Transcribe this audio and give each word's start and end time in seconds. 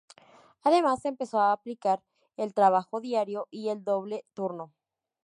Además 0.63 1.05
empezó 1.05 1.39
a 1.41 1.51
aplicar 1.51 2.01
el 2.35 2.55
trabajo 2.55 3.01
diario 3.01 3.47
y 3.51 3.69
el 3.69 3.83
doble 3.83 4.25
turno. 4.33 4.73